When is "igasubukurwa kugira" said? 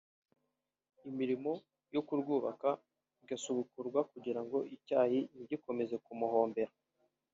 3.23-4.39